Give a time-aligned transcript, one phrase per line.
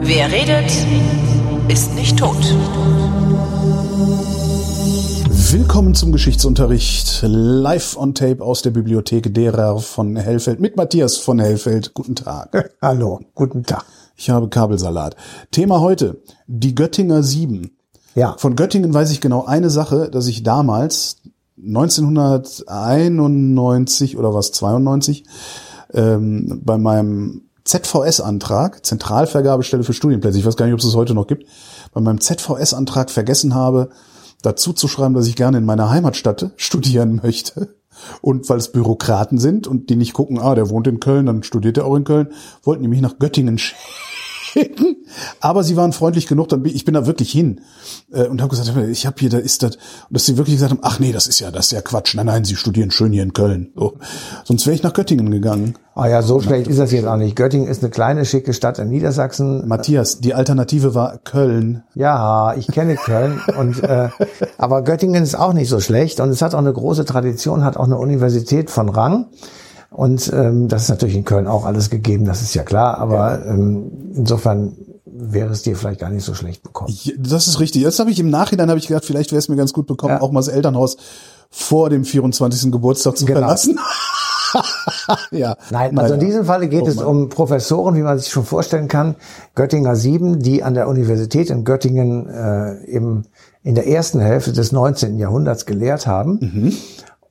[0.00, 0.70] Wer redet,
[1.66, 2.36] ist nicht tot.
[5.50, 11.40] Willkommen zum Geschichtsunterricht live on tape aus der Bibliothek derer von Hellfeld mit Matthias von
[11.40, 11.94] Hellfeld.
[11.94, 12.76] Guten Tag.
[12.80, 13.84] Hallo, guten Tag.
[14.14, 15.16] Ich habe Kabelsalat.
[15.50, 17.78] Thema heute, die Göttinger Sieben.
[18.18, 18.34] Ja.
[18.36, 21.17] Von Göttingen weiß ich genau eine Sache, dass ich damals
[21.64, 25.24] 1991 oder was 92
[25.92, 31.14] ähm, bei meinem ZVS-Antrag, Zentralvergabestelle für Studienplätze, ich weiß gar nicht, ob es es heute
[31.14, 31.46] noch gibt,
[31.92, 33.90] bei meinem ZVS-Antrag vergessen habe,
[34.42, 37.74] dazu zu schreiben, dass ich gerne in meiner Heimatstadt studieren möchte.
[38.20, 41.42] Und weil es Bürokraten sind und die nicht gucken, ah, der wohnt in Köln, dann
[41.42, 42.28] studiert er auch in Köln,
[42.62, 44.97] wollten die mich nach Göttingen schicken.
[45.40, 47.60] Aber sie waren freundlich genug, dann bin, ich bin da wirklich hin
[48.12, 50.72] äh, und habe gesagt, ich habe hier, da ist das, und dass sie wirklich gesagt
[50.72, 52.14] haben, ach nee, das ist ja, das ist ja Quatsch.
[52.14, 53.72] Nein, nein, sie studieren schön hier in Köln.
[53.74, 53.94] So.
[54.44, 55.74] Sonst wäre ich nach Göttingen gegangen.
[55.94, 57.34] Ah ja, so schlecht ist das jetzt auch nicht.
[57.34, 59.66] Göttingen ist eine kleine, schicke Stadt in Niedersachsen.
[59.66, 61.82] Matthias, die Alternative war Köln.
[61.94, 64.08] Ja, ich kenne Köln und äh,
[64.58, 67.76] aber Göttingen ist auch nicht so schlecht und es hat auch eine große Tradition, hat
[67.76, 69.26] auch eine Universität von Rang.
[69.90, 73.44] Und ähm, das ist natürlich in Köln auch alles gegeben, das ist ja klar, aber
[73.46, 74.76] ähm, insofern
[75.20, 76.94] wäre es dir vielleicht gar nicht so schlecht bekommen.
[77.18, 77.82] Das ist richtig.
[77.82, 80.14] Jetzt habe ich im Nachhinein habe ich gedacht, vielleicht wäre es mir ganz gut bekommen,
[80.14, 80.20] Ja.
[80.20, 80.96] auch mal das Elternhaus
[81.50, 82.70] vor dem 24.
[82.70, 83.40] Geburtstag zu Genau.
[83.40, 83.78] verlassen.
[85.30, 85.56] ja.
[85.70, 88.88] Nein, also in diesem Falle geht Oh es um Professoren, wie man sich schon vorstellen
[88.88, 89.16] kann,
[89.54, 93.24] Göttinger sieben, die an der Universität in Göttingen äh, eben
[93.62, 95.18] in der ersten Hälfte des 19.
[95.18, 96.38] Jahrhunderts gelehrt haben.
[96.40, 96.72] Mhm.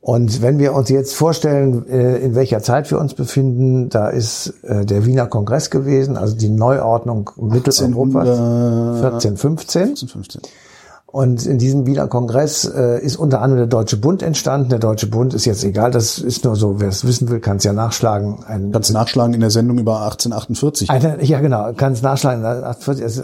[0.07, 4.53] Und wenn wir uns jetzt vorstellen, äh, in welcher Zeit wir uns befinden, da ist
[4.63, 9.97] äh, der Wiener Kongress gewesen, also die Neuordnung Mitteleuropas 1415.
[10.07, 10.41] 15.
[11.07, 14.69] Und in diesem Wiener Kongress äh, ist unter anderem der Deutsche Bund entstanden.
[14.69, 17.57] Der Deutsche Bund ist jetzt egal, das ist nur so, wer es wissen will, kann
[17.57, 18.45] es ja nachschlagen.
[18.47, 20.89] Ein, Kannst nachschlagen in der Sendung über 1848.
[20.89, 22.43] eine, ja genau, kann es nachschlagen.
[22.43, 23.21] Das ist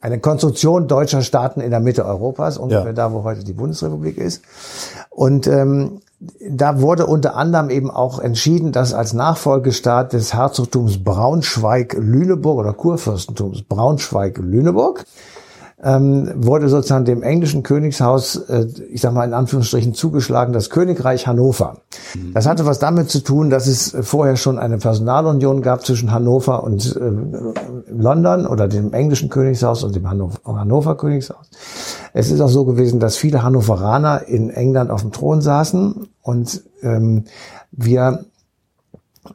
[0.00, 2.92] eine Konstruktion deutscher Staaten in der Mitte Europas, ungefähr Ja.
[2.94, 4.40] da, wo heute die Bundesrepublik ist.
[5.10, 12.58] Und ähm, da wurde unter anderem eben auch entschieden, dass als Nachfolgestaat des Herzogtums Braunschweig-Lüneburg
[12.58, 15.04] oder Kurfürstentums Braunschweig-Lüneburg
[15.82, 21.26] ähm, wurde sozusagen dem englischen Königshaus, äh, ich sag mal in Anführungsstrichen, zugeschlagen, das Königreich
[21.26, 21.82] Hannover.
[22.32, 26.64] Das hatte was damit zu tun, dass es vorher schon eine Personalunion gab zwischen Hannover
[26.64, 31.50] und äh, London oder dem englischen Königshaus und dem Hannover, Hannover Königshaus.
[32.18, 36.62] Es ist auch so gewesen, dass viele Hannoveraner in England auf dem Thron saßen und
[36.82, 37.24] ähm,
[37.72, 38.24] wir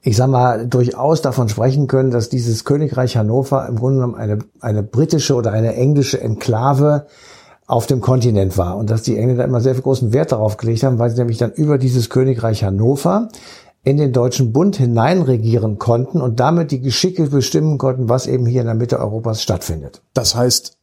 [0.02, 4.40] ich sag mal, durchaus davon sprechen können, dass dieses Königreich Hannover im Grunde genommen eine,
[4.62, 7.06] eine britische oder eine englische Enklave
[7.68, 10.98] auf dem Kontinent war und dass die Engländer immer sehr großen Wert darauf gelegt haben,
[10.98, 13.28] weil sie nämlich dann über dieses Königreich Hannover
[13.84, 18.62] in den Deutschen Bund hineinregieren konnten und damit die Geschicke bestimmen konnten, was eben hier
[18.62, 20.02] in der Mitte Europas stattfindet.
[20.14, 20.78] Das heißt,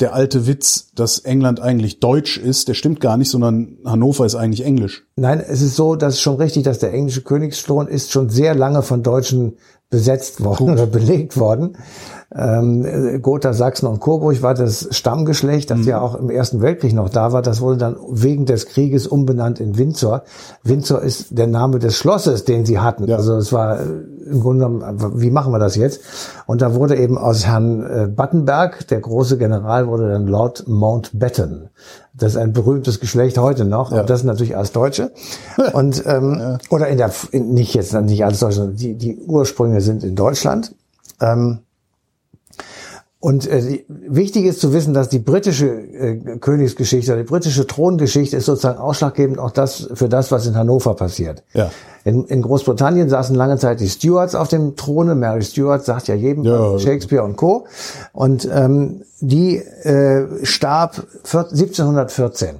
[0.00, 4.36] der alte Witz, dass England eigentlich deutsch ist, der stimmt gar nicht, sondern Hannover ist
[4.36, 5.04] eigentlich englisch.
[5.16, 8.82] Nein, es ist so, dass schon richtig, dass der englische Königsthron ist schon sehr lange
[8.82, 9.56] von Deutschen
[9.90, 11.76] besetzt worden oder belegt worden.
[12.34, 16.92] Ähm, äh, Gotha, Sachsen und Coburg war das Stammgeschlecht, das ja auch im Ersten Weltkrieg
[16.92, 17.40] noch da war.
[17.40, 20.24] Das wurde dann wegen des Krieges umbenannt in Windsor.
[20.62, 23.06] Windsor ist der Name des Schlosses, den sie hatten.
[23.06, 23.16] Ja.
[23.16, 23.84] Also es war äh,
[24.26, 26.02] im Grunde genommen, wie machen wir das jetzt?
[26.46, 31.70] Und da wurde eben aus Herrn äh, Battenberg, der große General, wurde dann Lord Mountbatten.
[32.18, 33.92] Das ist ein berühmtes Geschlecht heute noch.
[33.92, 34.00] Ja.
[34.00, 35.12] Und das sind natürlich alles Deutsche.
[35.72, 39.80] Und ähm, oder in der in, nicht jetzt nicht alles Deutsche, sondern die die Ursprünge
[39.80, 40.74] sind in Deutschland.
[41.20, 41.60] Ähm,
[43.20, 48.36] und äh, die, wichtig ist zu wissen, dass die britische äh, Königsgeschichte, die britische Throngeschichte
[48.36, 51.42] ist sozusagen ausschlaggebend auch das für das, was in Hannover passiert.
[51.52, 51.70] Ja.
[52.04, 55.16] In, in Großbritannien saßen lange Zeit die Stuarts auf dem Throne.
[55.16, 56.78] Mary Stuart sagt ja jedem Ja.
[56.78, 57.66] Shakespeare und Co.
[58.12, 62.56] Und ähm, die äh, starb 1714.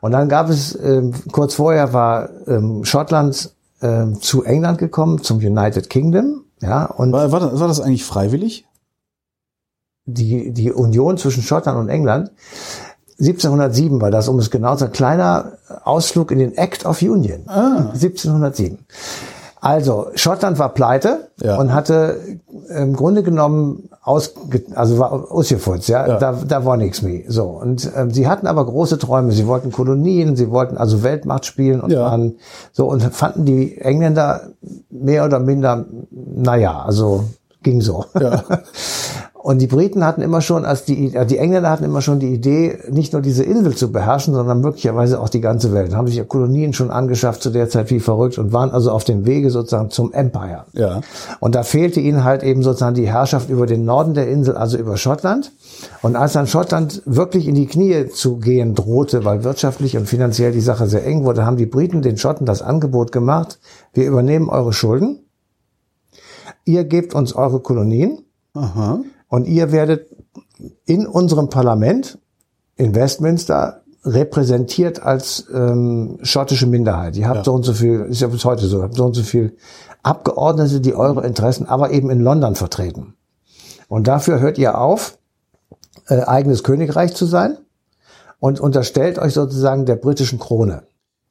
[0.00, 3.52] Und dann gab es ähm, kurz vorher war ähm, Schottland
[3.82, 6.44] ähm, zu England gekommen, zum United Kingdom.
[6.60, 8.67] Ja, und War, war, das, war das eigentlich freiwillig?
[10.08, 12.30] Die, die Union zwischen Schottland und England.
[13.20, 15.52] 1707 war das, um es genau zu sagen, kleiner
[15.84, 17.42] Ausflug in den Act of Union.
[17.48, 17.90] Ah.
[17.92, 18.78] 1707.
[19.60, 21.56] Also, Schottland war pleite Ja.
[21.58, 22.20] und hatte
[22.68, 24.32] im Grunde genommen aus,
[24.74, 26.18] also war ausgefutzt, ja, Ja.
[26.18, 27.24] Da, da war nichts mehr.
[27.26, 27.46] So.
[27.46, 29.32] Und ähm, sie hatten aber große Träume.
[29.32, 32.02] Sie wollten Kolonien, sie wollten also Weltmacht spielen und Ja.
[32.02, 32.36] waren
[32.72, 34.42] so und fanden die Engländer
[34.90, 37.24] mehr oder minder, naja, also
[37.64, 38.04] ging so.
[38.18, 38.44] Ja.
[39.48, 42.34] Und die Briten hatten immer schon, als die, äh, die Engländer hatten immer schon die
[42.34, 45.94] Idee, nicht nur diese Insel zu beherrschen, sondern möglicherweise auch die ganze Welt.
[45.94, 49.04] Haben sich ja Kolonien schon angeschafft zu der Zeit wie verrückt und waren also auf
[49.04, 50.66] dem Wege sozusagen zum Empire.
[50.74, 51.00] Ja.
[51.40, 54.76] Und da fehlte ihnen halt eben sozusagen die Herrschaft über den Norden der Insel, also
[54.76, 55.50] über Schottland.
[56.02, 60.52] Und als dann Schottland wirklich in die Knie zu gehen drohte, weil wirtschaftlich und finanziell
[60.52, 63.58] die Sache sehr eng wurde, haben die Briten den Schotten das Angebot gemacht,
[63.94, 65.20] wir übernehmen eure Schulden,
[66.66, 68.18] ihr gebt uns eure Kolonien
[68.52, 69.00] Aha.
[69.28, 70.08] Und ihr werdet
[70.84, 72.18] in unserem Parlament
[72.76, 77.16] in Westminster repräsentiert als ähm, schottische Minderheit.
[77.16, 77.44] Ihr habt Ja.
[77.44, 79.56] so und so viel, ist ja bis heute so, habt so und so viel
[80.02, 83.14] Abgeordnete, die eure Interessen aber eben in London vertreten.
[83.88, 85.18] Und dafür hört ihr auf,
[86.08, 87.58] äh, eigenes Königreich zu sein
[88.38, 90.84] und unterstellt euch sozusagen der britischen Krone.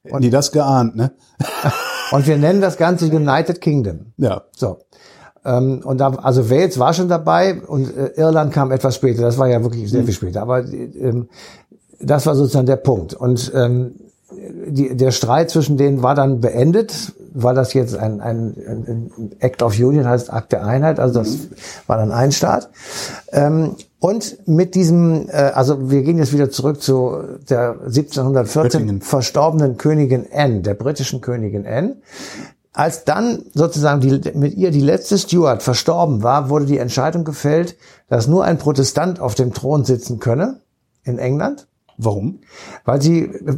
[0.03, 1.11] Hätten die das geahnt, ne?
[2.11, 4.13] Und wir nennen das Ganze United Kingdom.
[4.17, 4.43] Ja.
[4.55, 4.79] So.
[5.47, 9.21] Ähm, und da, also Wales war schon dabei und äh, Irland kam etwas später.
[9.21, 10.41] Das war ja wirklich sehr viel später.
[10.41, 11.29] Aber ähm,
[11.99, 13.13] das war sozusagen der Punkt.
[13.13, 13.95] Und ähm,
[14.67, 19.63] die, der Streit zwischen denen war dann beendet, weil das jetzt ein, ein, ein Act
[19.63, 20.99] of Union heißt, Akt der Einheit.
[20.99, 21.37] Also das
[21.87, 22.69] war dann ein Staat.
[23.31, 27.17] Ähm, und mit diesem, äh, also wir gehen jetzt wieder zurück zu
[27.49, 29.01] der 1714 Göttingen.
[29.01, 31.95] verstorbenen Königin Anne, der britischen Königin Anne.
[32.77, 37.75] Als dann sozusagen die, mit ihr die letzte Stuart verstorben war, wurde die Entscheidung gefällt,
[38.07, 40.59] dass nur ein Protestant auf dem Thron sitzen könne
[41.03, 41.65] in England,
[41.97, 42.37] Warum?
[42.85, 43.57] weil sie, äh,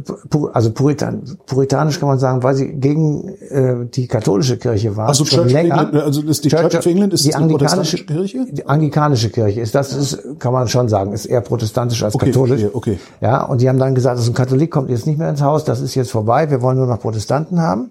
[0.54, 5.08] also Puritan, puritanisch kann man sagen, weil sie gegen äh, die katholische Kirche war.
[5.08, 5.74] Also schon Church länger.
[5.82, 8.46] England, also ist die Church of England ist die die anglikanische Kirche?
[8.50, 12.30] Die anglikanische Kirche ist das, ist, kann man schon sagen, ist eher protestantisch als Okay,
[12.30, 12.60] katholisch.
[12.60, 12.98] verstehe, okay.
[13.20, 15.64] Ja, und die haben dann gesagt, also ein Katholik kommt jetzt nicht mehr ins Haus,
[15.64, 17.90] das ist jetzt vorbei, wir wollen nur noch Protestanten haben.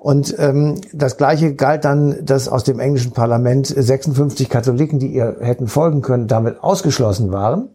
[0.00, 5.36] Und ähm, das Gleiche galt dann, dass aus dem englischen Parlament 56 Katholiken, die ihr
[5.40, 7.68] hätten folgen können, damit ausgeschlossen waren.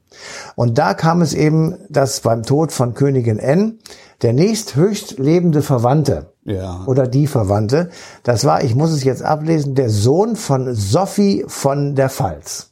[0.55, 3.77] Und da kam es eben, dass beim Tod von Königin N
[4.23, 6.81] der nächsthöchst lebende Verwandte Ja.
[6.87, 7.89] oder die Verwandte,
[8.23, 12.71] das war, ich muss es jetzt ablesen, der Sohn von Sophie von der Pfalz.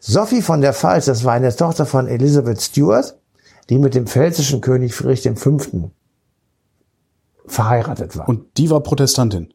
[0.00, 3.18] Sophie von der Pfalz, das war eine Tochter von Elizabeth Stuart,
[3.68, 5.58] die mit dem pfälzischen König Friedrich V.
[7.48, 8.28] verheiratet war.
[8.28, 9.48] Und die war Protestantin.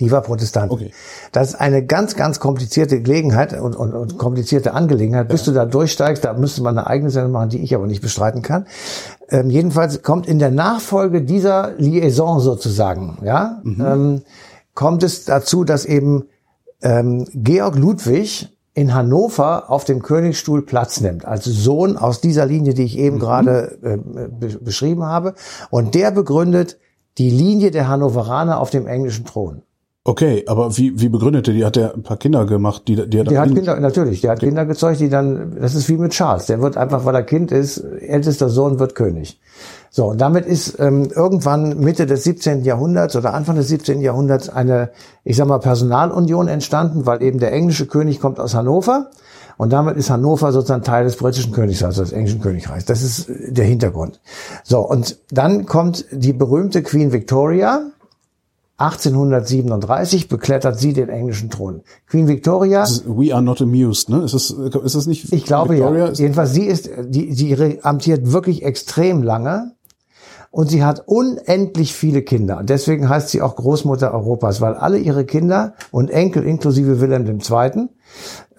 [0.00, 0.72] Die war Protestant.
[0.72, 0.92] Okay.
[1.30, 5.28] Das ist eine ganz, ganz komplizierte Gelegenheit und, und, und komplizierte Angelegenheit.
[5.28, 8.00] Bis du da durchsteigst, da müsste man eine eigene Sendung machen, die ich aber nicht
[8.00, 8.66] bestreiten kann.
[9.28, 14.22] Ähm, jedenfalls kommt in der Nachfolge dieser Liaison sozusagen, ja, ähm,
[14.74, 16.24] kommt es dazu, dass eben
[16.80, 22.72] ähm, Georg Ludwig in Hannover auf dem Königsstuhl Platz nimmt, als Sohn aus dieser Linie,
[22.72, 25.34] die ich eben gerade äh, be beschrieben habe.
[25.68, 26.78] Und der begründet
[27.18, 29.62] die Linie der Hannoveraner auf dem englischen Thron.
[30.02, 31.62] Okay, aber wie, wie begründete die?
[31.62, 34.64] Hat der ein paar Kinder gemacht, die, die Der hat Kinder, natürlich, der hat Kinder
[34.64, 37.78] gezeugt, die dann, das ist wie mit Charles, der wird einfach, weil er Kind ist,
[37.78, 39.38] ältester Sohn wird König.
[39.90, 42.64] So, und damit ist ähm, irgendwann Mitte des 17.
[42.64, 44.00] Jahrhunderts oder Anfang des 17.
[44.00, 44.90] Jahrhunderts eine,
[45.22, 49.10] ich sag mal, Personalunion entstanden, weil eben der englische König kommt aus Hannover
[49.60, 52.86] und damit ist Hannover sozusagen Teil des britischen Königreichs, also des englischen Königreichs.
[52.86, 54.18] Das ist äh, der Hintergrund.
[54.64, 57.90] So, und dann kommt die berühmte Queen Victoria,
[58.78, 61.82] 1837 beklettert sie den englischen Thron.
[62.08, 64.22] Queen Victoria, We are not amused, ne?
[64.24, 65.30] Ist das, ist das nicht?
[65.30, 66.12] ich glaube Victoria ja.
[66.12, 69.72] Jedenfalls sie ist, die, sie re- amtiert wirklich extrem lange
[70.50, 72.58] und sie hat unendlich viele Kinder.
[72.58, 77.26] Und deswegen heißt sie auch Großmutter Europas, weil alle ihre Kinder und Enkel inklusive Wilhelm
[77.26, 77.88] II.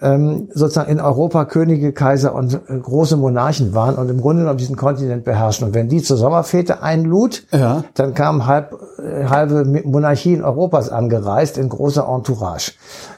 [0.00, 4.56] Ähm, sozusagen in Europa Könige, Kaiser und äh, große Monarchen waren und im Grunde genommen
[4.58, 5.66] diesen Kontinent beherrschen.
[5.68, 7.84] Und wenn die zur Sommerfete einlud, Ja.
[7.94, 12.72] dann kamen halb, äh, halbe Monarchien Europas angereist in großer Entourage.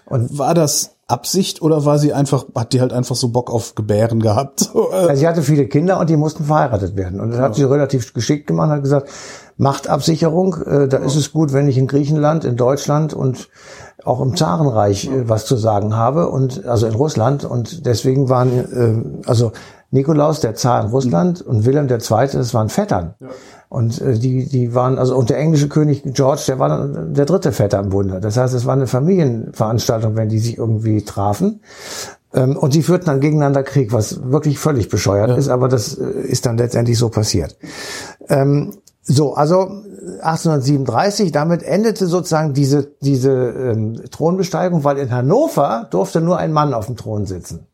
[0.07, 3.75] Und war das Absicht oder war sie einfach, hat die halt einfach so Bock auf
[3.75, 4.71] Gebären gehabt?
[4.75, 7.21] Äh, Also sie hatte viele Kinder und die mussten verheiratet werden.
[7.21, 9.11] Und das hat sie relativ geschickt gemacht, hat gesagt,
[9.57, 13.49] Machtabsicherung, äh, da ist es gut, wenn ich in Griechenland, in Deutschland und
[14.05, 19.23] auch im Zarenreich äh, was zu sagen habe und also in Russland und deswegen waren
[19.23, 19.53] äh, also
[19.95, 23.15] Nikolaus der Zar in Russland und Wilhelm der Zweite, das waren Vettern.
[23.69, 27.27] Und äh, die die waren also und der englische König George, der war dann der
[27.27, 28.21] dritte Vetter im Bunde.
[28.21, 31.61] Das heißt, es war eine Familienveranstaltung, wenn die sich irgendwie trafen.
[32.35, 36.05] Ähm, Und die führten dann gegeneinander Krieg, was wirklich völlig bescheuert ist, aber das äh,
[36.05, 37.57] ist dann letztendlich so passiert.
[38.29, 38.73] Ähm,
[39.03, 39.59] so, also
[40.23, 46.75] 1837, damit endete sozusagen diese, diese ähm, Thronbesteigung, weil in Hannover durfte nur ein Mann
[46.75, 47.67] auf dem Thron sitzen.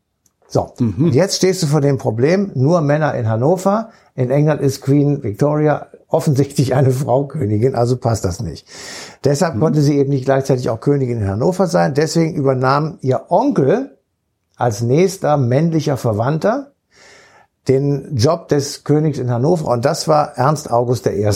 [0.53, 3.91] So, und jetzt stehst du vor dem Problem, nur Männer in Hannover.
[4.17, 8.67] In England ist Queen Victoria offensichtlich eine Frau Königin, also passt das nicht.
[9.23, 11.95] Deshalb konnte sie eben nicht gleichzeitig auch Königin in Hannover sein.
[11.95, 13.97] Deswegen übernahm ihr Onkel
[14.57, 16.73] als nächster männlicher Verwandter
[17.69, 21.31] den Job des Königs in Hannover und das war Ernst August I.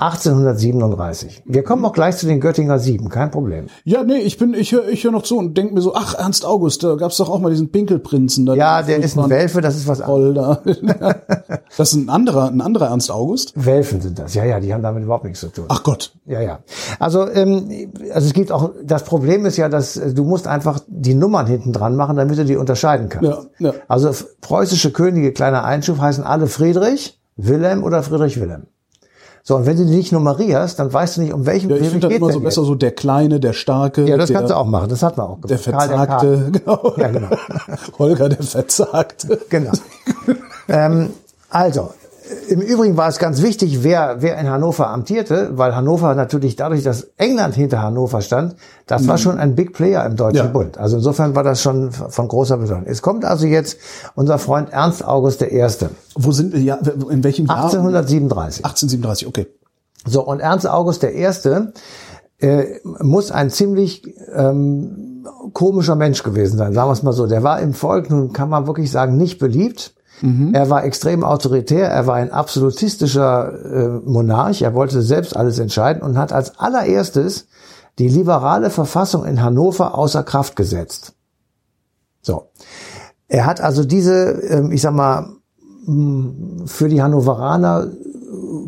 [0.00, 1.42] 1837.
[1.44, 3.66] Wir kommen auch gleich zu den Göttinger Sieben, kein Problem.
[3.84, 6.14] Ja, nee, ich bin, ich höre ich hör noch zu und denk mir so, ach,
[6.14, 8.46] Ernst August, da gab's doch auch mal diesen Pinkelprinzen.
[8.46, 10.62] Da Ja, der ist ein Welfe, das ist was da.
[11.76, 13.52] Das ist ein anderer, ein anderer Ernst August.
[13.54, 14.34] Welfen sind das.
[14.34, 15.66] Ja, ja, die haben damit überhaupt nichts zu tun.
[15.68, 16.12] Ach Gott.
[16.24, 16.60] Ja, ja.
[16.98, 20.80] Also, ähm, also es gibt auch, das Problem ist ja, dass äh, du musst einfach
[20.88, 23.48] die Nummern hinten dran machen, damit du die unterscheiden kannst.
[23.58, 23.74] Ja, ja.
[23.86, 28.66] Also preußische Könige, kleiner Einschub, heißen alle Friedrich, Wilhelm oder Friedrich Wilhelm.
[29.42, 31.88] So, und wenn du die nicht nummerierst, dann weißt du nicht, um welchen Ja, ich
[31.88, 32.44] finde das immer so jetzt.
[32.44, 34.04] besser so der Kleine, der Starke.
[34.04, 34.88] Ja, das der, kannst du auch machen.
[34.90, 35.88] Das hat man auch Der gemacht.
[35.88, 36.94] Karl Verzagte, genau.
[36.96, 37.28] Ja, genau.
[37.98, 39.40] Holger, der Verzagte.
[39.48, 39.72] Genau.
[40.68, 41.10] ähm,
[41.48, 41.90] also,
[42.48, 46.82] im Übrigen war es ganz wichtig, wer, wer in Hannover amtierte, weil Hannover natürlich dadurch,
[46.82, 48.56] dass England hinter Hannover stand,
[48.86, 50.46] das war schon ein Big Player im Deutschen Mhm.
[50.46, 50.52] Ja.
[50.52, 50.78] Bund.
[50.78, 52.84] Also insofern war das schon von großer Bedeutung.
[52.86, 53.78] Es kommt also jetzt
[54.14, 55.64] unser Freund Ernst August I.
[56.14, 56.76] Wo sind wir, ja,
[57.10, 57.64] in welchem Jahr?
[57.64, 58.64] 1837.
[58.64, 59.46] 1837, okay.
[60.06, 61.26] So, und Ernst August I.
[62.42, 64.02] Äh, muss ein ziemlich
[64.34, 67.26] ähm, komischer Mensch gewesen sein, sagen wir es mal so.
[67.26, 69.92] Der war im Volk, nun kann man wirklich sagen, nicht beliebt.
[70.52, 76.02] Er war extrem autoritär, er war ein absolutistischer äh, Monarch, er wollte selbst alles entscheiden
[76.02, 77.46] und hat als allererstes
[77.98, 81.14] die liberale Verfassung in Hannover außer Kraft gesetzt.
[82.22, 82.50] So.
[83.28, 85.36] Er hat also diese, ähm, ich sag mal,
[86.66, 87.88] für die Hannoveraner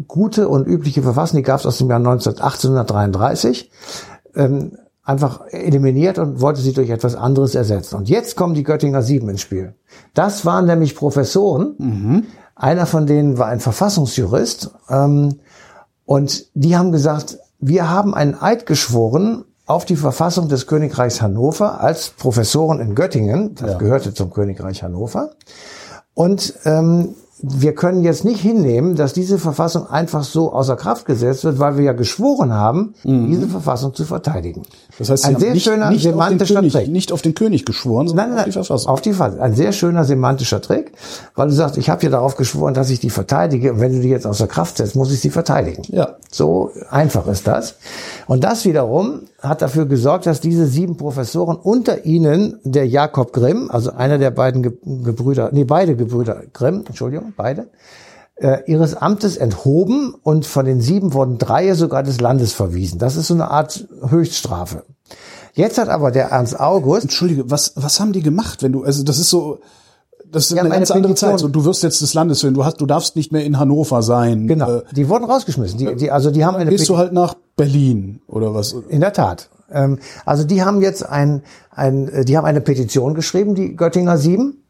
[0.09, 3.71] gute und übliche Verfassung, die gab es aus dem Jahr 19, 1833,
[4.35, 4.73] ähm,
[5.05, 7.97] einfach eliminiert und wollte sie durch etwas anderes ersetzen.
[7.97, 9.75] Und jetzt kommen die Göttinger Sieben ins Spiel.
[10.15, 12.27] Das waren nämlich Professoren.
[12.55, 14.71] Einer von denen war ein Verfassungsjurist.
[14.89, 15.41] Ähm,
[16.05, 21.81] und die haben gesagt, wir haben einen Eid geschworen auf die Verfassung des Königreichs Hannover
[21.81, 23.55] als Professoren in Göttingen.
[23.55, 23.79] Das Ja.
[23.79, 25.31] gehörte zum Königreich Hannover.
[26.15, 31.43] Und ähm, wir können jetzt nicht hinnehmen, dass diese Verfassung einfach so außer Kraft gesetzt
[31.43, 34.63] wird, weil wir ja geschworen haben, diese Verfassung zu verteidigen.
[34.99, 36.89] Das heißt, Sie ein sehr nicht, schöner nicht, semantischer König, Trick.
[36.89, 38.91] nicht auf den König geschworen, sondern Nein, nein, auf die Verfassung.
[38.91, 39.41] Auf die Verfassung.
[39.41, 40.93] Ein sehr schöner semantischer Trick,
[41.35, 44.01] weil du sagst, ich habe dir darauf geschworen, dass ich die verteidige und wenn du
[44.01, 45.83] die jetzt außer Kraft setzt, muss ich sie verteidigen.
[45.89, 46.17] Ja.
[46.31, 47.75] So einfach ist das.
[48.27, 53.71] Und das wiederum hat dafür gesorgt, dass diese sieben Professoren unter ihnen der Jakob Grimm,
[53.71, 57.69] also einer der beiden Ge Gebrüder, nee, beide Gebrüder Grimm, Entschuldigung, beide,
[58.37, 62.99] äh, ihres Amtes enthoben und von den sieben wurden drei sogar des Landes verwiesen.
[62.99, 64.85] Das ist so eine Art Höchststrafe.
[65.55, 69.03] Jetzt hat aber der Ernst August Entschuldige, was, was haben die gemacht, wenn du, also
[69.05, 69.59] das ist so,
[70.31, 71.41] das ist Ja, eine ganz andere Petition- Zeit.
[71.41, 74.01] So, du wirst jetzt des Landes hören, du hast, du darfst nicht mehr in Hannover
[74.03, 74.47] sein.
[74.49, 74.79] Genau.
[74.79, 75.79] Äh, Die wurden rausgeschmissen.
[75.79, 78.75] Die, die, also die haben eine gehst du halt nach Berlin oder was?
[78.89, 79.51] in der Tat.
[79.71, 84.17] Ähm, also die haben jetzt ein, ein, äh, die haben eine Petition geschrieben, die Göttinger
[84.17, 84.62] Sieben,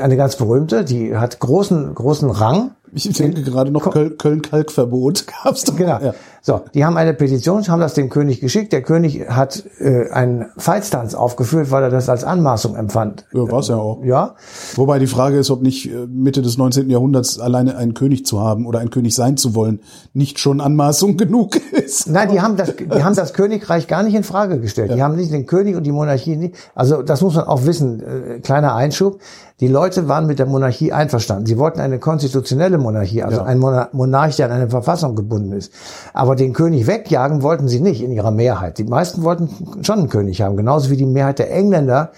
[0.00, 2.72] eine ganz berühmte, die hat großen großen Rang.
[2.94, 5.76] Ich denke gerade noch Köln- Köln-Kalkverbot gab's doch.
[5.76, 5.98] Genau.
[6.00, 6.14] Ja.
[6.46, 8.72] So, die haben eine Petition, haben das dem König geschickt.
[8.74, 13.24] Der König hat äh, einen Feitstanz aufgeführt, weil er das als Anmaßung empfand.
[13.32, 14.04] Ja, war's ja auch.
[14.04, 14.34] Ja,
[14.76, 16.90] Wobei die Frage ist, ob nicht äh, Mitte des 19.
[16.90, 19.80] Jahrhunderts alleine einen König zu haben oder ein König sein zu wollen,
[20.12, 22.08] nicht schon Anmaßung genug ist.
[22.10, 24.92] Nein, die haben das, die haben das Königreich gar nicht in Frage gestellt.
[24.94, 26.56] Die haben nicht den König und die Monarchie nicht.
[26.74, 28.02] Also das muss man auch wissen.
[28.02, 29.18] Äh, kleiner Einschub.
[29.60, 31.46] Die Leute waren mit der Monarchie einverstanden.
[31.46, 33.44] Sie wollten eine konstitutionelle Monarchie, also Ja.
[33.44, 35.72] ein Mona- Monarch, der an eine Verfassung gebunden ist.
[36.12, 38.78] Aber den König wegjagen wollten sie nicht in ihrer Mehrheit.
[38.78, 39.48] Die meisten wollten
[39.82, 42.12] schon einen König haben, genauso wie die Mehrheit der Engländer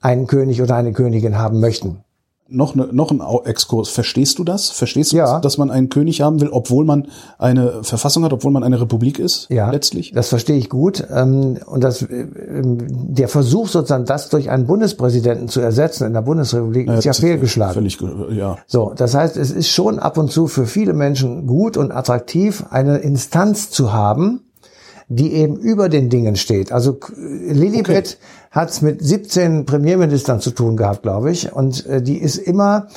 [0.00, 1.98] einen König oder eine Königin haben möchten.
[2.50, 3.90] Noch, ne, noch ein Exkurs.
[3.90, 4.70] Verstehst du das?
[4.70, 5.34] Verstehst du Ja.
[5.34, 8.80] das, dass man einen König haben will, obwohl man eine Verfassung hat, obwohl man eine
[8.80, 9.46] Republik ist?
[9.50, 10.12] Ja, Letztlich?
[10.12, 11.04] Das verstehe ich gut.
[11.14, 12.78] Ähm, Und das, äh, ähm,
[13.14, 17.74] der Versuch sozusagen, das durch einen Bundespräsidenten zu ersetzen in der Bundesrepublik, ist ja fehlgeschlagen.
[17.74, 17.98] Völlig,
[18.30, 18.56] ja.
[18.66, 22.64] So, das heißt, es ist schon ab und zu für viele Menschen gut und attraktiv,
[22.70, 24.40] eine Instanz zu haben,
[25.08, 26.70] die eben über den Dingen steht.
[26.70, 28.18] Also Lilibet
[28.50, 32.88] hat es mit 17 Premierministern zu tun gehabt, glaube ich, und äh, die ist immer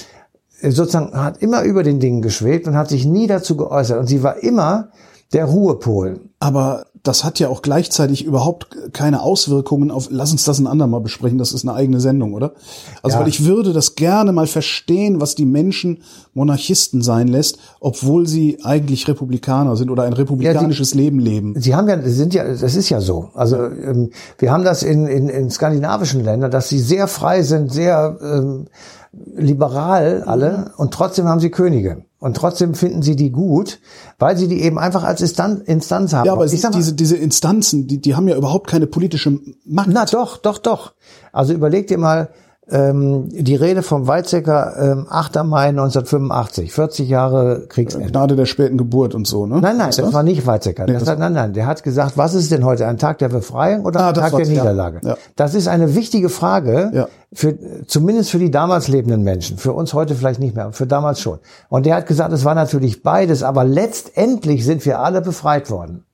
[0.62, 4.08] äh, sozusagen hat immer über den Dingen geschwebt und hat sich nie dazu geäußert und
[4.08, 4.90] sie war immer
[5.34, 6.20] der Ruhepol.
[6.40, 11.02] Aber das hat ja auch gleichzeitig überhaupt keine Auswirkungen auf, lass uns das ein andermal
[11.02, 12.54] besprechen, das ist eine eigene Sendung, oder?
[13.02, 13.22] Also, Ja.
[13.22, 16.04] weil ich würde das gerne mal verstehen, was die Menschen
[16.34, 21.56] Monarchisten sein lässt, obwohl sie eigentlich Republikaner sind oder ein republikanisches Leben leben.
[21.58, 23.30] Sie haben ja, sind ja, das ist ja so.
[23.34, 27.74] Also ähm, wir haben das in, in, in skandinavischen Ländern, dass sie sehr frei sind,
[27.74, 28.68] sehr ähm,
[29.14, 32.06] liberal alle und trotzdem haben sie Könige.
[32.20, 33.80] Und trotzdem finden sie die gut,
[34.20, 36.26] weil sie die eben einfach als Instan- Instanz haben.
[36.28, 39.90] Ja, aber mal, diese, diese Instanzen, die, die haben ja überhaupt keine politische Macht.
[39.92, 40.94] na doch, doch, doch.
[41.34, 42.30] Also überleg dir mal
[42.70, 45.44] ähm, die Rede vom Weizsäcker ähm, 8.
[45.44, 48.08] Mai 1985, 40 Jahre Kriegsende.
[48.10, 49.60] Gnade der späten Geburt und so, ne?
[49.60, 50.86] Nein, nein, Ist das war nicht Weizsäcker.
[50.86, 53.30] das das- hat, nein, nein, der hat gesagt, was ist denn heute, ein Tag der
[53.30, 54.54] Befreiung oder Ah, ein das Tag der war's, ja.
[54.62, 55.00] Niederlage?
[55.04, 55.18] Ja.
[55.36, 57.08] Das ist eine wichtige Frage, Ja.
[57.34, 61.20] für, zumindest für die damals lebenden Menschen, für uns heute vielleicht nicht mehr, für damals
[61.20, 61.40] schon.
[61.68, 66.06] Und der hat gesagt, es war natürlich beides, aber letztendlich sind wir alle befreit worden.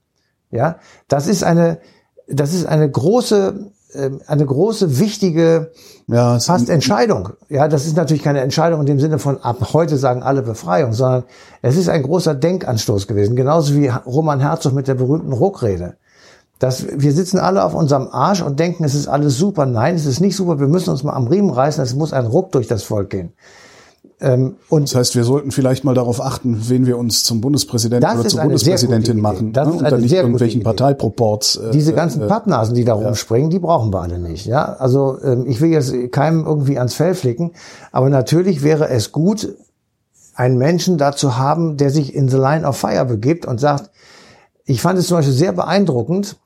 [0.50, 0.78] Ja,
[1.10, 1.80] das ist eine,
[2.30, 3.72] das ist eine große,
[4.28, 5.72] eine große, wichtige,
[6.08, 7.30] Ja, fast Entscheidung.
[7.50, 10.94] Ja, das ist natürlich keine Entscheidung in dem Sinne von ab heute sagen alle Befreiung,
[10.94, 11.24] sondern
[11.62, 13.36] es ist ein großer Denkanstoß gewesen.
[13.36, 15.96] Genauso wie Roman Herzog mit der berühmten Ruckrede.
[16.60, 19.66] Das, wir sitzen alle auf unserem Arsch und denken, es ist alles super.
[19.66, 20.60] Nein, es ist nicht super.
[20.60, 21.84] Wir müssen uns mal am Riemen reißen.
[21.84, 23.34] Es muss ein Ruck durch das Volk gehen.
[24.20, 28.10] Ähm, und Das heißt, wir sollten vielleicht mal darauf achten, wen wir uns zum Bundespräsidenten
[28.10, 29.54] oder zur Bundespräsidentin machen.
[29.54, 29.74] Das ne?
[29.74, 30.64] ist Und eine dann nicht sehr irgendwelchen.
[30.64, 31.58] Parteiproports.
[31.58, 34.48] Äh, diese ganzen Pappnasen, die da rumspringen, die brauchen wir alle nicht.
[34.48, 37.52] Ja, also ähm, ich will jetzt keinem irgendwie ans Fell flicken,
[37.92, 39.56] aber natürlich wäre es gut,
[40.34, 43.92] einen Menschen dazu haben, der sich in the line of fire begibt und sagt,
[44.66, 46.38] ich fand es zum Beispiel sehr beeindruckend,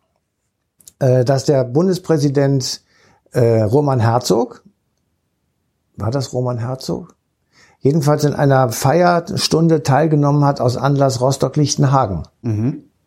[0.99, 2.81] äh, dass der Bundespräsident
[3.31, 4.63] äh, Roman Herzog,
[5.95, 7.15] war das Roman Herzog?
[7.83, 12.23] Jedenfalls in einer Feierstunde teilgenommen hat aus Anlass Rostock-Lichtenhagen.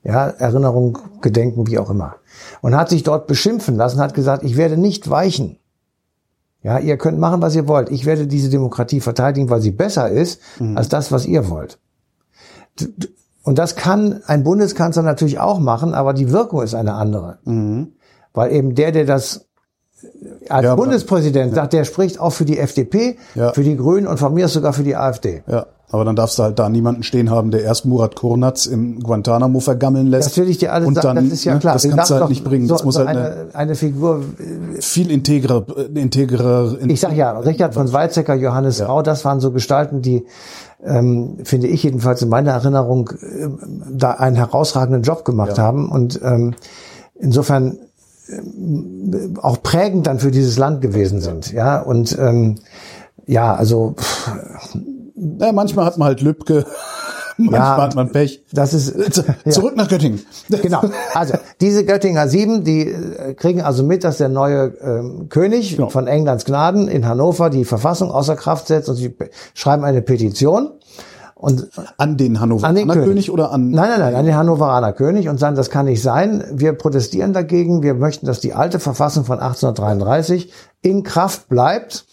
[0.02, 2.16] Ja, Erinnerung, Gedenken, wie auch immer.
[2.60, 5.58] Und hat sich dort beschimpfen lassen, hat gesagt, ich werde nicht weichen.
[6.62, 7.90] Ja, ihr könnt machen, was ihr wollt.
[7.90, 10.40] Ich werde diese Demokratie verteidigen, weil sie besser ist
[10.74, 11.78] als das, was ihr wollt.
[13.44, 17.38] Und das kann ein Bundeskanzler natürlich auch machen, aber die Wirkung ist eine andere.
[18.32, 19.46] Weil eben der, der das
[20.49, 23.52] als Ja, Bundespräsident sagt, der spricht auch für die FDP, Ja.
[23.52, 25.42] für die Grünen und von mir sogar für die AfD.
[25.46, 29.00] Ja, aber dann darfst du halt da niemanden stehen haben, der erst Murat Kurnatz im
[29.00, 30.30] Guantanamo vergammeln lässt.
[30.30, 31.75] Das will ich dir alles und sagen, dann, das ist ja ne, klar.
[31.75, 32.66] Das kannst du halt nicht bringen.
[32.66, 34.23] So, das muss so halt eine, eine, Figur,
[34.80, 36.76] viel integrer, äh, integrer.
[36.87, 40.25] ich sag ja, Richard von Weizsäcker, Johannes Rau, das waren so Gestalten, die,
[40.84, 43.58] ähm, finde ich jedenfalls in meiner Erinnerung, ähm,
[43.90, 46.54] da einen herausragenden Job gemacht haben und ähm,
[47.18, 47.78] insofern
[49.42, 51.52] auch prägend dann für dieses Land gewesen sind.
[51.52, 52.56] Ja, und ähm,
[53.26, 54.30] ja, also pff,
[55.40, 56.64] ja, manchmal hat man halt Lübcke,
[57.37, 57.82] manchmal Ja.
[57.82, 58.44] hat man Pech.
[58.52, 58.94] das ist
[59.44, 59.50] ja.
[59.50, 60.20] Zurück nach Göttingen.
[60.62, 60.82] Genau.
[61.14, 65.88] Also diese Göttinger Sieben, die äh, kriegen also mit, dass der neue ähm, König Genau.
[65.90, 69.14] von Englands Gnaden in Hannover die Verfassung außer Kraft setzt und sie
[69.54, 70.70] schreiben eine Petition
[71.44, 73.04] und An den Hannoveraner an den König.
[73.04, 73.70] König oder an.
[73.70, 76.42] Nein, nein, nein, an den Hannoveraner König und sagen, das kann nicht sein.
[76.50, 77.83] Wir protestieren dagegen.
[77.83, 82.07] Wir möchten, dass die alte Verfassung von 1833 in Kraft bleibt.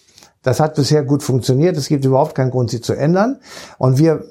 [0.43, 1.77] Das hat bisher gut funktioniert.
[1.77, 3.39] Es gibt überhaupt keinen Grund, sie zu ändern.
[3.77, 4.25] Und wir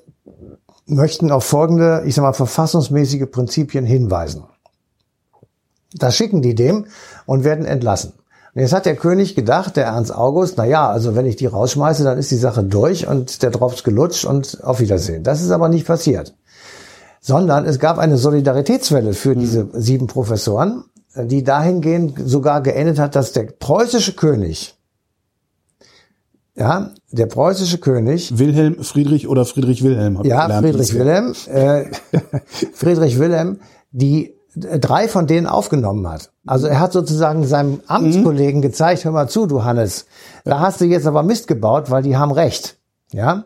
[0.84, 4.44] möchten auf folgende, ich sag mal, verfassungsmäßige Prinzipien hinweisen.
[5.94, 6.86] Das schicken die dem
[7.24, 8.12] und werden entlassen.
[8.54, 11.46] Und jetzt hat der König gedacht, der Ernst August, na ja, also wenn ich die
[11.46, 15.22] rausschmeiße, dann ist die Sache durch und der Drops gelutscht und auf Wiedersehen.
[15.22, 16.34] Das ist aber nicht passiert.
[17.20, 20.84] Sondern es gab eine Solidaritätswelle für diese sieben Professoren,
[21.14, 24.74] die dahingehend sogar geendet hat, dass der preußische König,
[26.56, 30.18] ja, der preußische König Wilhelm Friedrich oder Friedrich Wilhelm.
[30.18, 30.60] hab ja.
[30.60, 31.84] Friedrich Wilhelm, äh,
[32.72, 33.60] Friedrich Wilhelm,
[33.92, 36.30] die drei von denen aufgenommen hat.
[36.46, 40.06] Also er hat sozusagen seinem Amtskollegen gezeigt, hör mal zu, du Hannes,
[40.44, 42.76] da hast du jetzt aber Mist gebaut, weil die haben recht.
[43.12, 43.44] Ja.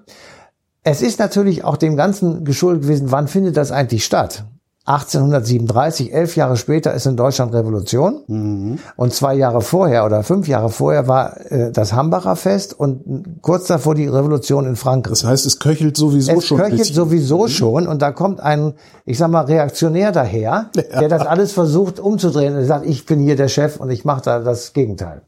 [0.82, 4.44] Es ist natürlich auch dem Ganzen geschuldet gewesen, wann findet das eigentlich statt?
[4.86, 8.78] 1837, elf Jahre später ist in Deutschland Revolution.
[8.96, 13.66] Und zwei Jahre vorher oder fünf Jahre vorher war äh, das Hambacher Fest und kurz
[13.66, 15.20] davor die Revolution in Frankreich.
[15.20, 16.60] Das heißt, es köchelt sowieso Es schon.
[16.60, 18.74] ein köchelt sowieso schon und da kommt ein,
[19.06, 23.36] ich sag mal, Reaktionär daher, der das alles versucht umzudrehen und sagt, ich bin hier
[23.36, 25.22] der Chef und ich mache da das Gegenteil.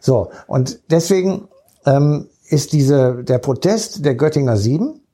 [0.00, 1.46] So, und deswegen
[1.84, 5.05] ähm, ist diese, der Protest der Göttinger Sieben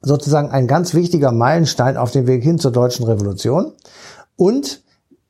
[0.00, 3.72] sozusagen ein ganz wichtiger Meilenstein auf dem Weg hin zur deutschen Revolution.
[4.36, 4.82] Und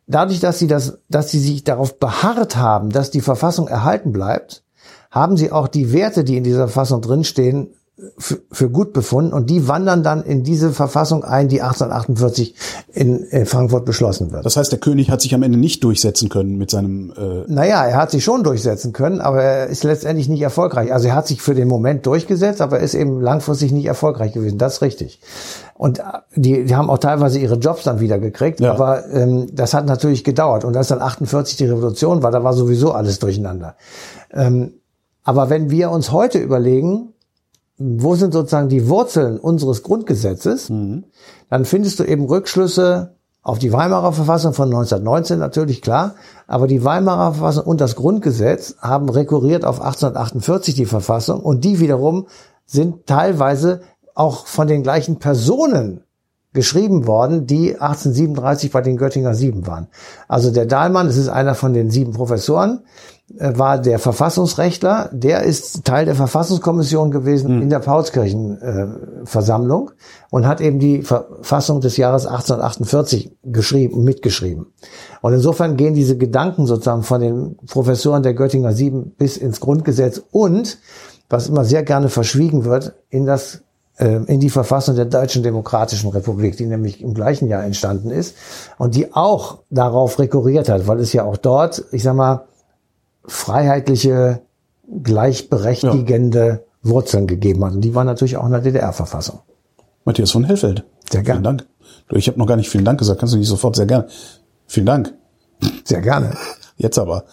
[0.06, 4.62] dadurch, dass sie das, dass sie sich darauf beharrt haben, dass die Verfassung erhalten bleibt,
[5.10, 7.74] haben sie auch die Werte, die in dieser Verfassung drinstehen,
[8.18, 12.54] für, gut befunden und die wandern dann in diese Verfassung ein, die 1848
[12.92, 14.44] in, in Frankfurt beschlossen wird.
[14.44, 17.12] Das heißt, der König hat sich am Ende nicht durchsetzen können mit seinem.
[17.16, 20.92] Äh, Naja, er hat sich schon durchsetzen können, aber er ist letztendlich nicht erfolgreich.
[20.92, 24.32] Also er hat sich für den Moment durchgesetzt, aber er ist eben langfristig nicht erfolgreich
[24.32, 24.58] gewesen.
[24.58, 25.20] Das ist richtig.
[25.74, 26.02] Und äh,
[26.36, 28.72] die, die haben auch teilweise ihre Jobs dann wieder gekriegt, Ja.
[28.72, 30.64] aber ähm, das hat natürlich gedauert.
[30.64, 33.76] Und als dann 48 die Revolution war, da war sowieso alles durcheinander.
[34.32, 34.74] Ähm,
[35.24, 37.09] Aber wenn wir uns heute überlegen,
[37.80, 41.04] wo sind sozusagen die Wurzeln unseres Grundgesetzes, Mhm.
[41.48, 46.14] dann findest du eben Rückschlüsse auf die Weimarer Verfassung von 1919 natürlich klar,
[46.46, 51.40] aber die Weimarer Verfassung und das Grundgesetz haben rekurriert auf 1848 die Verfassung.
[51.40, 52.26] Und die wiederum
[52.66, 53.80] sind teilweise
[54.14, 56.02] auch von den gleichen Personen
[56.52, 59.86] geschrieben worden, die 1837 bei den Göttinger Sieben waren.
[60.26, 62.80] Also der Dahlmann, das ist einer von den sieben Professoren,
[63.38, 69.92] äh, war der Verfassungsrechtler, der ist Teil der Verfassungskommission gewesen in der Paulskirchenversammlung
[70.30, 74.72] und hat eben die Verfassung des Jahres 1848 geschrieben, mitgeschrieben.
[75.20, 80.20] Und insofern gehen diese Gedanken sozusagen von den Professoren der Göttinger Sieben bis ins Grundgesetz
[80.32, 80.78] und,
[81.28, 83.58] was immer sehr gerne verschwiegen wird, in das äh,
[84.00, 88.34] in die Verfassung der Deutschen Demokratischen Republik, die nämlich im gleichen Jahr entstanden ist
[88.78, 92.46] und die auch darauf rekurriert hat, weil es ja auch dort, ich sag mal,
[93.26, 94.40] freiheitliche,
[95.02, 97.74] gleichberechtigende Wurzeln gegeben hat.
[97.74, 99.40] Und die waren natürlich auch in der DDR-Verfassung.
[100.04, 100.84] Matthias von Hellfeld.
[101.10, 101.40] Sehr gerne.
[101.40, 101.66] Vielen Dank.
[102.12, 103.20] Ich habe noch gar nicht vielen Dank gesagt.
[103.20, 104.06] Kannst du nicht sofort sehr gerne.
[104.66, 105.14] Vielen Dank.
[105.84, 106.36] Sehr gerne.
[106.76, 107.24] Jetzt aber.